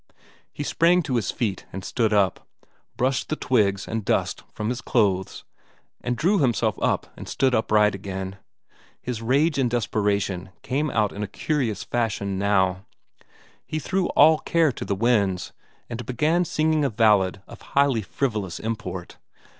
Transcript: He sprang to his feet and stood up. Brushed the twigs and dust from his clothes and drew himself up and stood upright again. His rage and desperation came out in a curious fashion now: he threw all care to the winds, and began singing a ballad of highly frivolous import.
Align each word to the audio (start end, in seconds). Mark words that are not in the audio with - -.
He 0.51 0.63
sprang 0.63 1.03
to 1.03 1.17
his 1.17 1.29
feet 1.29 1.67
and 1.71 1.85
stood 1.85 2.11
up. 2.11 2.47
Brushed 2.97 3.29
the 3.29 3.35
twigs 3.35 3.87
and 3.87 4.03
dust 4.03 4.41
from 4.51 4.69
his 4.69 4.81
clothes 4.81 5.43
and 6.03 6.17
drew 6.17 6.39
himself 6.39 6.79
up 6.81 7.13
and 7.15 7.29
stood 7.29 7.53
upright 7.53 7.93
again. 7.93 8.39
His 8.99 9.21
rage 9.21 9.59
and 9.59 9.69
desperation 9.69 10.49
came 10.63 10.89
out 10.89 11.11
in 11.11 11.21
a 11.21 11.27
curious 11.27 11.83
fashion 11.83 12.39
now: 12.39 12.83
he 13.63 13.77
threw 13.77 14.07
all 14.17 14.39
care 14.39 14.71
to 14.71 14.83
the 14.85 14.95
winds, 14.95 15.53
and 15.87 16.03
began 16.03 16.45
singing 16.45 16.83
a 16.83 16.89
ballad 16.89 17.43
of 17.47 17.61
highly 17.77 18.01
frivolous 18.01 18.57
import. 18.57 19.19